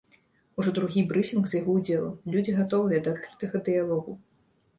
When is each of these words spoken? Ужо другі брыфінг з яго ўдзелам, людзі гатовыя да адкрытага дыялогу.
Ужо 0.61 0.71
другі 0.77 1.03
брыфінг 1.11 1.43
з 1.51 1.55
яго 1.59 1.75
ўдзелам, 1.75 2.15
людзі 2.37 2.57
гатовыя 2.59 2.99
да 3.11 3.15
адкрытага 3.17 3.57
дыялогу. 3.71 4.11